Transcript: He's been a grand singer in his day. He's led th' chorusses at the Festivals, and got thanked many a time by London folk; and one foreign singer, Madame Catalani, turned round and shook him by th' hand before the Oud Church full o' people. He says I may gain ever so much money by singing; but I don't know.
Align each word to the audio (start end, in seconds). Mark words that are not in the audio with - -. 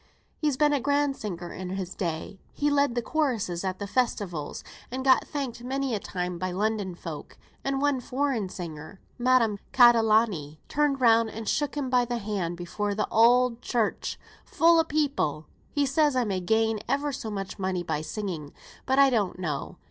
He's 0.35 0.57
been 0.57 0.73
a 0.73 0.79
grand 0.79 1.15
singer 1.15 1.53
in 1.53 1.69
his 1.69 1.93
day. 1.93 2.39
He's 2.53 2.71
led 2.71 2.95
th' 2.95 3.03
chorusses 3.03 3.63
at 3.63 3.77
the 3.77 3.85
Festivals, 3.85 4.63
and 4.89 5.05
got 5.05 5.27
thanked 5.27 5.63
many 5.63 5.93
a 5.93 5.99
time 5.99 6.39
by 6.39 6.49
London 6.49 6.95
folk; 6.95 7.37
and 7.63 7.79
one 7.79 7.99
foreign 7.99 8.49
singer, 8.49 8.99
Madame 9.19 9.59
Catalani, 9.71 10.57
turned 10.67 11.01
round 11.01 11.29
and 11.29 11.47
shook 11.47 11.75
him 11.77 11.91
by 11.91 12.05
th' 12.05 12.13
hand 12.19 12.57
before 12.57 12.95
the 12.95 13.07
Oud 13.13 13.61
Church 13.61 14.17
full 14.43 14.79
o' 14.79 14.83
people. 14.83 15.45
He 15.69 15.85
says 15.85 16.15
I 16.15 16.23
may 16.23 16.39
gain 16.39 16.79
ever 16.89 17.11
so 17.11 17.29
much 17.29 17.59
money 17.59 17.83
by 17.83 18.01
singing; 18.01 18.53
but 18.87 18.97
I 18.97 19.11
don't 19.11 19.37
know. 19.37 19.77